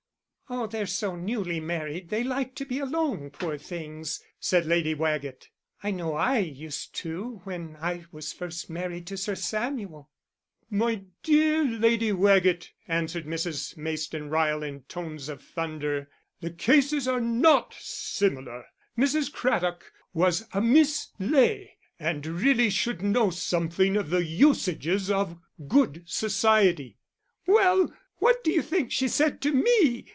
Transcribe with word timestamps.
"Oh, 0.53 0.67
they're 0.67 0.85
so 0.85 1.15
newly 1.15 1.61
married 1.61 2.09
they 2.09 2.25
like 2.25 2.55
to 2.55 2.65
be 2.65 2.79
alone, 2.79 3.29
poor 3.29 3.57
things," 3.57 4.21
said 4.37 4.65
Lady 4.65 4.93
Waggett. 4.93 5.47
"I 5.81 5.91
know 5.91 6.15
I 6.15 6.39
used 6.39 6.93
to 6.95 7.39
when 7.45 7.77
I 7.79 8.03
was 8.11 8.33
first 8.33 8.69
married 8.69 9.07
to 9.07 9.15
Sir 9.15 9.33
Samuel." 9.33 10.09
"My 10.69 11.03
dear 11.23 11.63
Lady 11.63 12.11
Waggett," 12.11 12.69
answered 12.85 13.25
Mrs. 13.25 13.77
Mayston 13.77 14.29
Ryle 14.29 14.61
in 14.61 14.81
tones 14.83 15.29
of 15.29 15.41
thunder, 15.41 16.09
"the 16.41 16.49
cases 16.51 17.07
are 17.07 17.21
not 17.21 17.73
similar; 17.79 18.65
Mrs. 18.97 19.31
Craddock 19.31 19.93
was 20.13 20.49
a 20.53 20.59
Miss 20.59 21.11
Ley, 21.17 21.77
and 21.97 22.27
really 22.27 22.69
should 22.69 23.01
know 23.01 23.29
something 23.29 23.95
of 23.95 24.09
the 24.09 24.25
usages 24.25 25.09
of 25.09 25.37
good 25.69 26.03
society." 26.07 26.97
"Well, 27.47 27.93
what 28.17 28.43
do 28.43 28.51
you 28.51 28.61
think 28.61 28.91
she 28.91 29.07
said 29.07 29.39
to 29.43 29.53
me?" 29.53 30.07